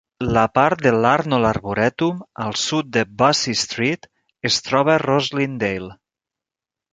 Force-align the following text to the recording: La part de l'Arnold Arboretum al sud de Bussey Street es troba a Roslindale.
La 0.35 0.43
part 0.59 0.79
de 0.85 0.93
l'Arnold 1.05 1.47
Arboretum 1.49 2.23
al 2.45 2.55
sud 2.61 2.89
de 2.97 3.03
Bussey 3.19 3.59
Street 3.65 4.09
es 4.51 4.59
troba 4.71 4.95
a 4.97 5.05
Roslindale. 5.05 5.93